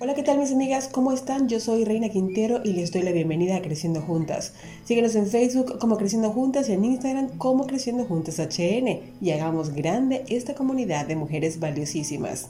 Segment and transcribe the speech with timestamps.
[0.00, 0.88] Hola, ¿qué tal mis amigas?
[0.88, 1.48] ¿Cómo están?
[1.48, 4.52] Yo soy Reina Quintero y les doy la bienvenida a Creciendo Juntas.
[4.84, 9.72] Síguenos en Facebook como Creciendo Juntas y en Instagram como Creciendo Juntas HN y hagamos
[9.72, 12.48] grande esta comunidad de mujeres valiosísimas.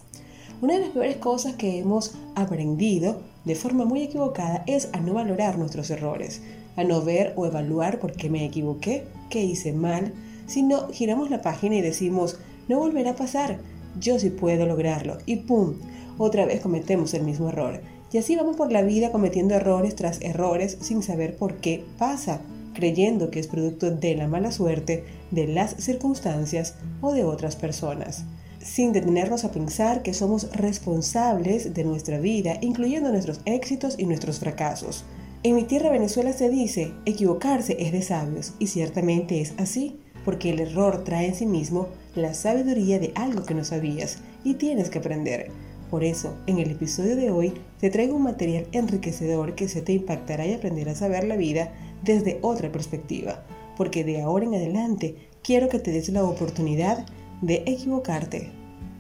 [0.63, 5.13] Una de las peores cosas que hemos aprendido de forma muy equivocada es a no
[5.13, 6.41] valorar nuestros errores,
[6.77, 10.15] a no ver o evaluar por qué me equivoqué, qué hice mal,
[10.47, 12.39] sino giramos la página y decimos,
[12.69, 13.59] no volverá a pasar,
[14.01, 15.75] yo sí puedo lograrlo y ¡pum!
[16.19, 17.81] Otra vez cometemos el mismo error.
[18.13, 22.41] Y así vamos por la vida cometiendo errores tras errores sin saber por qué pasa,
[22.73, 28.25] creyendo que es producto de la mala suerte, de las circunstancias o de otras personas,
[28.61, 34.39] sin detenernos a pensar que somos responsables de nuestra vida, incluyendo nuestros éxitos y nuestros
[34.39, 35.05] fracasos.
[35.43, 40.51] En mi tierra Venezuela se dice, equivocarse es de sabios, y ciertamente es así, porque
[40.51, 44.89] el error trae en sí mismo la sabiduría de algo que no sabías y tienes
[44.89, 45.51] que aprender.
[45.91, 49.93] Por eso, en el episodio de hoy te traigo un material enriquecedor que se te
[49.93, 53.45] impactará y aprenderás a ver la vida desde otra perspectiva,
[53.77, 57.07] porque de ahora en adelante quiero que te des la oportunidad
[57.43, 58.51] de equivocarte.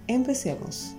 [0.07, 0.95] Empecemos.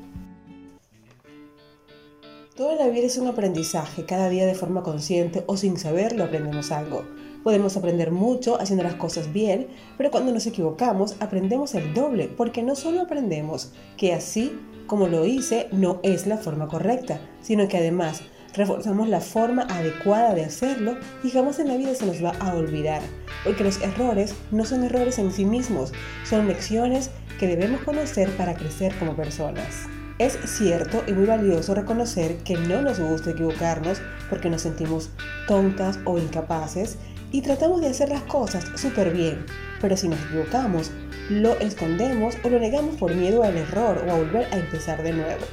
[2.56, 6.72] Toda la vida es un aprendizaje, cada día de forma consciente o sin saberlo aprendemos
[6.72, 7.04] algo.
[7.46, 9.68] Podemos aprender mucho haciendo las cosas bien,
[10.00, 15.28] pero cuando nos equivocamos aprendemos el doble, porque no solo aprendemos que así como lo
[15.28, 18.24] hice no es la forma correcta, sino que además
[18.56, 22.56] reforzamos la forma adecuada de hacerlo y jamás en la vida se nos va a
[22.56, 23.04] olvidar,
[23.44, 25.94] porque los errores no son errores en sí mismos,
[26.28, 29.86] son lecciones que debemos conocer para crecer como personas.
[30.18, 35.12] Es cierto y muy valioso reconocer que no nos gusta equivocarnos porque nos sentimos
[35.46, 36.98] tontas o incapaces
[37.36, 39.46] y tratamos de hacer las cosas súper bien,
[39.82, 40.92] pero si nos equivocamos
[41.30, 45.12] lo escondemos o lo negamos por miedo al error o a volver a empezar de
[45.12, 45.44] nuevo.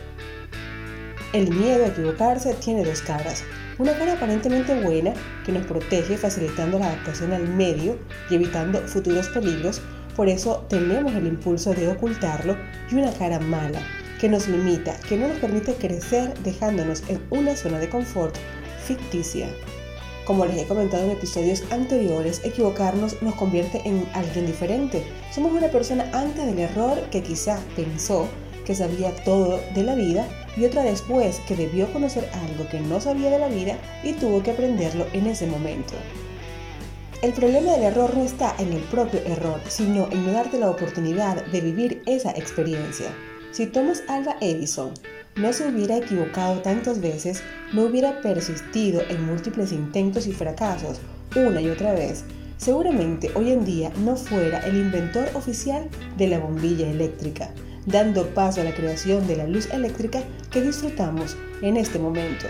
[1.33, 3.43] El miedo a equivocarse tiene dos caras.
[3.79, 5.13] Una cara aparentemente buena
[5.45, 7.99] que nos protege facilitando la adaptación al medio
[8.31, 9.83] y evitando futuros peligros,
[10.15, 12.57] por eso tenemos el impulso de ocultarlo,
[12.93, 13.81] y una cara mala
[14.21, 18.37] que nos limita, que no nos permite crecer dejándonos en una zona de confort
[18.87, 19.49] ficticia.
[20.33, 25.05] Como les he comentado en episodios anteriores, equivocarnos nos convierte en alguien diferente.
[25.31, 28.27] Somos una persona antes del error que quizá pensó
[28.65, 30.27] que sabía todo de la vida
[30.57, 34.43] y otra después que debió conocer algo que no sabía de la vida y tuvo
[34.43, 35.93] que aprenderlo en ese momento.
[37.21, 40.71] El problema del error no está en el propio error, sino en no darte la
[40.71, 43.11] oportunidad de vivir esa experiencia.
[43.53, 44.95] Si Thomas Alva Edison
[45.37, 47.43] no se hubiera equivocado tantas veces,
[47.75, 51.01] no hubiera persistido en múltiples intentos y fracasos
[51.37, 52.25] una y otra vez,
[52.57, 55.87] seguramente hoy en día no fuera el inventor oficial
[56.17, 57.51] de la bombilla eléctrica,
[57.85, 62.47] dando paso a la creación de la luz eléctrica que disfrutamos en este momento.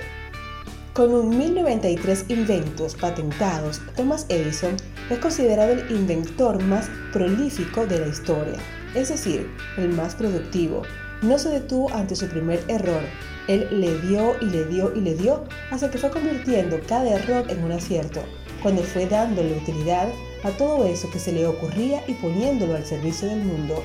[0.94, 4.76] Con un 1093 inventos patentados, Thomas Edison
[5.10, 8.58] es considerado el inventor más prolífico de la historia,
[8.94, 10.82] es decir, el más productivo,
[11.22, 13.02] no se detuvo ante su primer error.
[13.48, 17.44] Él le dio y le dio y le dio hasta que fue convirtiendo cada error
[17.48, 18.20] en un acierto,
[18.62, 20.08] cuando fue dándole utilidad
[20.44, 23.82] a todo eso que se le ocurría y poniéndolo al servicio del mundo.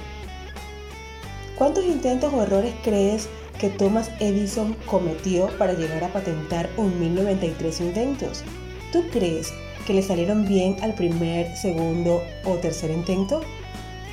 [1.58, 3.28] ¿Cuántos intentos o errores crees
[3.60, 8.44] que Thomas Edison cometió para llegar a patentar un 1093 inventos?
[8.92, 9.52] ¿Tú crees
[9.86, 13.42] que le salieron bien al primer, segundo o tercer intento?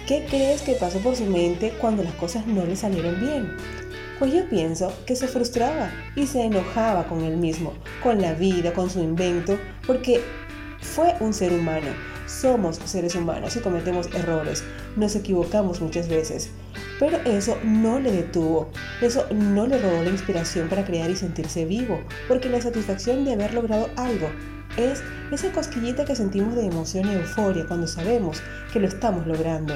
[0.06, 3.56] ¿Qué crees que pasó por su mente cuando las cosas no le salieron bien?
[4.18, 7.72] Pues yo pienso que se frustraba y se enojaba con él mismo,
[8.02, 10.20] con la vida, con su invento, porque
[10.78, 11.86] fue un ser humano.
[12.26, 14.62] Somos seres humanos y cometemos errores,
[14.94, 16.50] nos equivocamos muchas veces,
[16.98, 21.64] pero eso no le detuvo, eso no le robó la inspiración para crear y sentirse
[21.64, 24.28] vivo, porque la satisfacción de haber logrado algo
[24.76, 29.74] es esa cosquillita que sentimos de emoción y euforia cuando sabemos que lo estamos logrando.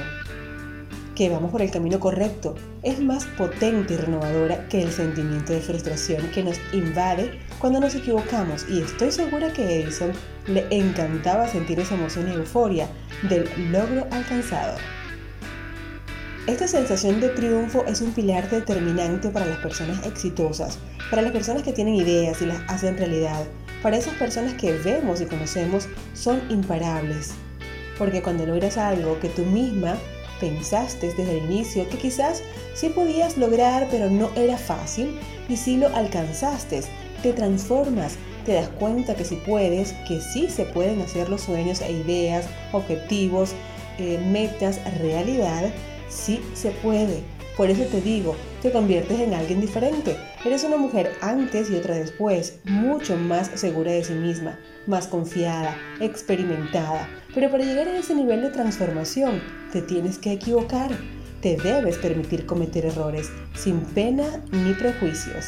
[1.15, 5.59] Que vamos por el camino correcto es más potente y renovadora que el sentimiento de
[5.59, 10.11] frustración que nos invade cuando nos equivocamos y estoy segura que a Edison
[10.47, 12.87] le encantaba sentir esa emoción y euforia
[13.27, 14.77] del logro alcanzado.
[16.49, 20.79] Esta sensación de triunfo es un pilar determinante para las personas exitosas,
[21.11, 23.43] para las personas que tienen ideas y las hacen realidad,
[23.83, 27.33] para esas personas que vemos y conocemos son imparables.
[27.99, 29.95] Porque cuando logras algo que tú misma
[30.39, 32.41] pensaste desde el inicio que quizás
[32.73, 36.81] sí podías lograr pero no era fácil y si lo alcanzaste,
[37.21, 38.15] te transformas,
[38.47, 42.47] te das cuenta que si puedes, que sí se pueden hacer los sueños e ideas,
[42.71, 43.53] objetivos,
[43.99, 45.71] eh, metas, realidad,
[46.09, 47.23] sí se puede.
[47.55, 50.15] Por eso te digo, te conviertes en alguien diferente.
[50.45, 54.57] Eres una mujer antes y otra después, mucho más segura de sí misma,
[54.87, 57.09] más confiada, experimentada.
[57.35, 59.41] Pero para llegar a ese nivel de transformación,
[59.73, 60.91] te tienes que equivocar.
[61.41, 65.47] Te debes permitir cometer errores, sin pena ni prejuicios.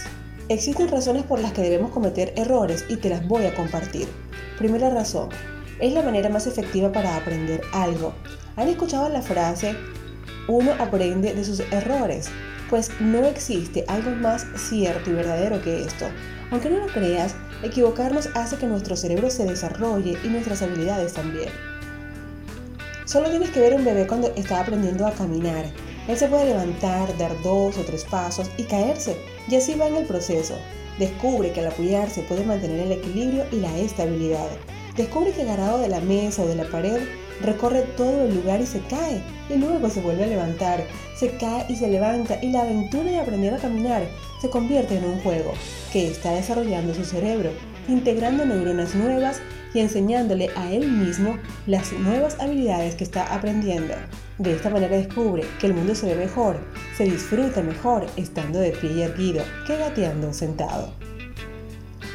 [0.49, 4.07] Existen razones por las que debemos cometer errores y te las voy a compartir.
[4.57, 5.29] Primera razón,
[5.79, 8.13] es la manera más efectiva para aprender algo.
[8.57, 9.75] ¿Han escuchado la frase
[10.47, 12.29] uno aprende de sus errores,
[12.69, 16.05] pues no existe algo más cierto y verdadero que esto.
[16.51, 21.49] Aunque no lo creas, equivocarnos hace que nuestro cerebro se desarrolle y nuestras habilidades también.
[23.05, 25.65] Solo tienes que ver un bebé cuando está aprendiendo a caminar.
[26.07, 29.17] Él se puede levantar, dar dos o tres pasos y caerse,
[29.49, 30.55] y así va en el proceso.
[30.97, 34.47] Descubre que al apoyarse puede mantener el equilibrio y la estabilidad.
[34.95, 37.01] Descubre que agarrado de la mesa o de la pared
[37.41, 40.83] recorre todo el lugar y se cae, y luego se vuelve a levantar,
[41.15, 44.03] se cae y se levanta, y la aventura de aprender a caminar
[44.41, 45.53] se convierte en un juego
[45.91, 47.51] que está desarrollando su cerebro,
[47.87, 49.41] integrando neuronas nuevas
[49.73, 51.37] y enseñándole a él mismo
[51.67, 53.93] las nuevas habilidades que está aprendiendo.
[54.37, 56.57] De esta manera descubre que el mundo se ve mejor,
[56.97, 60.93] se disfruta mejor estando de pie y erguido que gateando sentado.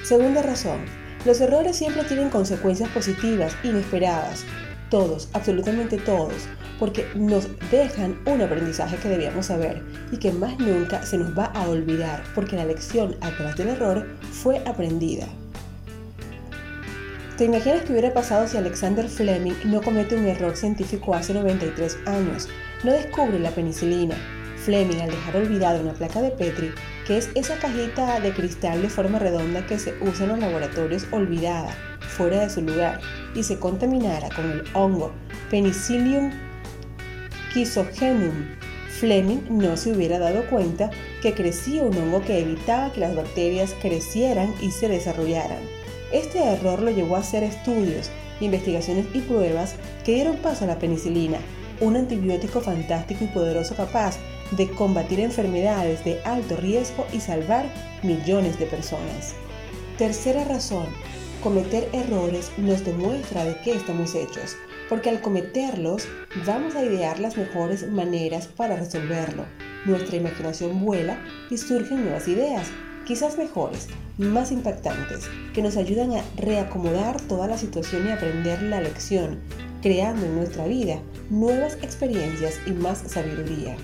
[0.03, 0.79] Segunda razón,
[1.25, 4.45] los errores siempre tienen consecuencias positivas, inesperadas,
[4.91, 6.49] todos, absolutamente todos,
[6.79, 11.47] porque nos dejan un aprendizaje que debíamos saber y que más nunca se nos va
[11.47, 15.27] a olvidar, porque la lección atrás del error fue aprendida.
[17.37, 21.99] ¿Te imaginas qué hubiera pasado si Alexander Fleming no comete un error científico hace 93
[22.07, 22.49] años?
[22.83, 24.15] No descubre la penicilina.
[24.65, 26.73] Fleming, al dejar olvidada una placa de Petri,
[27.07, 31.07] que es esa cajita de cristal de forma redonda que se usa en los laboratorios
[31.13, 31.77] olvidada,
[32.17, 33.01] fuera de su lugar
[33.35, 35.13] y se contaminara con el hongo
[35.51, 36.33] Penicillium
[37.53, 38.57] Chisogenum,
[38.89, 40.91] Fleming no se hubiera dado cuenta
[41.23, 45.61] que crecía un hongo que evitaba que las bacterias crecieran y se desarrollaran.
[46.13, 48.11] Este error lo llevó a hacer estudios,
[48.41, 49.75] investigaciones y pruebas
[50.05, 51.39] que dieron paso a la penicilina,
[51.81, 54.17] un antibiótico fantástico y poderoso capaz
[54.53, 57.67] de combatir enfermedades de alto riesgo y salvar
[58.03, 59.35] millones de personas.
[59.99, 60.87] Tercera razón,
[61.47, 64.57] Cometer errores nos demuestra de qué estamos hechos,
[64.89, 66.09] porque al cometerlos
[66.45, 69.45] vamos a idear las mejores maneras para resolverlo.
[69.85, 71.17] Nuestra imaginación vuela
[71.49, 72.67] y surgen nuevas ideas,
[73.07, 73.87] quizás mejores,
[74.19, 79.39] más impactantes, que nos ayudan a reacomodar toda la situación y aprender la lección,
[79.83, 81.01] creando en nuestra vida
[81.31, 83.77] nuevas experiencias y más sabiduría.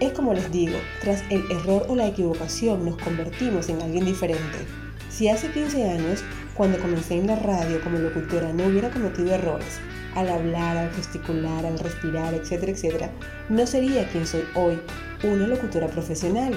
[0.00, 4.56] Es como les digo, tras el error o la equivocación nos convertimos en alguien diferente
[5.20, 6.24] si hace 15 años,
[6.54, 9.78] cuando comencé en la radio como locutora, no hubiera cometido errores
[10.14, 13.10] al hablar, al gesticular, al respirar, etcétera, etcétera,
[13.50, 14.80] no sería quien soy hoy,
[15.22, 16.54] una locutora profesional.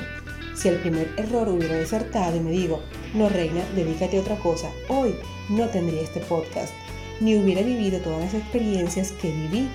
[0.55, 2.81] Si el primer error hubiera desertado y me digo,
[3.13, 5.13] no reina, dedícate a otra cosa, hoy
[5.49, 6.73] no tendría este podcast,
[7.19, 9.67] ni hubiera vivido todas las experiencias que viví,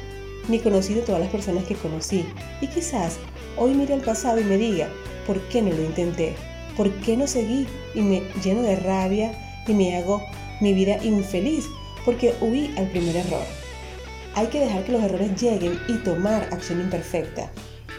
[0.49, 2.25] ni conocido todas las personas que conocí,
[2.62, 3.19] y quizás
[3.58, 4.88] hoy mire al pasado y me diga,
[5.26, 6.37] ¿por qué no lo intenté?
[6.78, 7.66] ¿Por qué no seguí?
[7.92, 9.32] Y me lleno de rabia
[9.66, 10.22] y me hago
[10.60, 11.66] mi vida infeliz
[12.04, 13.42] porque huí al primer error.
[14.36, 17.50] Hay que dejar que los errores lleguen y tomar acción imperfecta.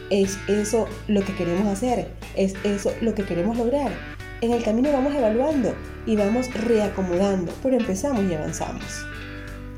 [0.09, 2.09] ¿Es eso lo que queremos hacer?
[2.37, 3.91] ¿Es eso lo que queremos lograr?
[4.39, 9.05] En el camino vamos evaluando y vamos reacomodando, pero empezamos y avanzamos.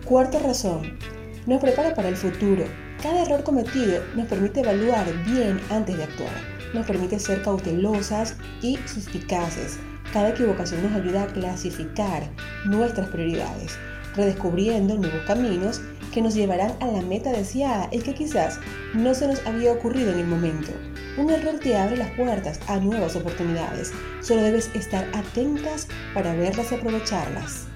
[0.06, 1.00] Cuarta razón,
[1.48, 2.66] nos prepara para el futuro.
[3.02, 8.78] Cada error cometido nos permite evaluar bien antes de actuar nos permite ser cautelosas y
[8.86, 9.78] suspicaces.
[10.14, 12.30] Cada equivocación nos ayuda a clasificar
[12.66, 13.78] nuestras prioridades,
[14.16, 15.82] redescubriendo nuevos caminos
[16.14, 18.60] que nos llevarán a la meta deseada y que quizás
[18.94, 20.72] no se nos había ocurrido en el momento.
[21.18, 23.94] Un error te abre las puertas a nuevas oportunidades.
[24.22, 27.68] Solo debes estar atentas para verlas y aprovecharlas.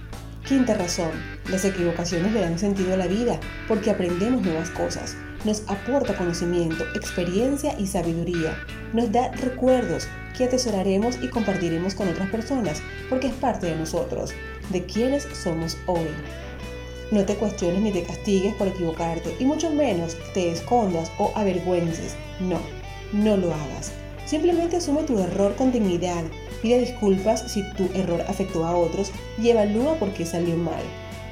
[0.46, 1.12] Quinta razón,
[1.50, 6.84] las equivocaciones le dan sentido a la vida porque aprendemos nuevas cosas nos aporta conocimiento,
[6.96, 8.58] experiencia y sabiduría.
[8.94, 14.34] Nos da recuerdos que atesoraremos y compartiremos con otras personas porque es parte de nosotros,
[14.70, 16.08] de quienes somos hoy.
[17.12, 22.16] No te cuestiones ni te castigues por equivocarte y mucho menos te escondas o avergüences.
[22.40, 22.60] No,
[23.14, 23.92] no lo hagas.
[24.25, 26.24] Simplemente asume tu error con dignidad,
[26.64, 30.82] pide disculpas si tu error afectó a otros y evalúa por qué salió mal.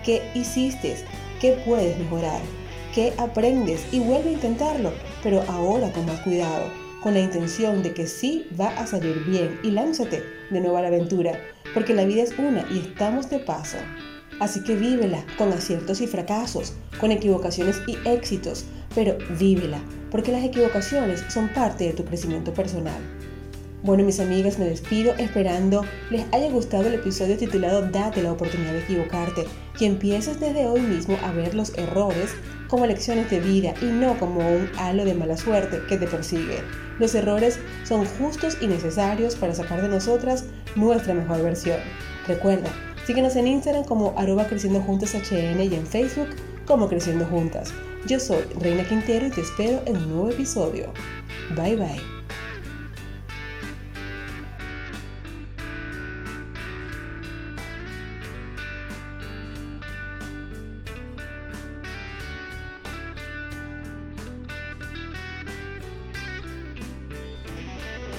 [0.05, 0.95] ¿Qué hiciste?
[1.41, 2.39] ¿Qué puedes mejorar?
[2.93, 6.65] Que aprendes y vuelve a intentarlo, pero ahora con más cuidado,
[7.01, 10.81] con la intención de que sí va a salir bien y lánzate de nuevo a
[10.81, 11.37] la aventura,
[11.73, 13.77] porque la vida es una y estamos de paso.
[14.39, 19.79] Así que vívela con aciertos y fracasos, con equivocaciones y éxitos, pero vívela,
[20.11, 23.01] porque las equivocaciones son parte de tu crecimiento personal.
[23.83, 28.71] Bueno, mis amigas, me despido esperando les haya gustado el episodio titulado Date la oportunidad
[28.71, 29.43] de equivocarte
[29.77, 32.33] y empieces desde hoy mismo a ver los errores
[32.69, 36.59] como lecciones de vida y no como un halo de mala suerte que te persigue.
[36.97, 40.45] Los errores son justos y necesarios para sacar de nosotras
[40.77, 41.79] nuestra mejor versión.
[42.25, 42.69] Recuerda,
[43.05, 46.29] síguenos en Instagram como arroba creciendo juntas y en Facebook
[46.65, 47.73] como creciendo juntas.
[48.07, 50.93] Yo soy Reina Quintero y te espero en un nuevo episodio.
[51.57, 52.12] Bye bye.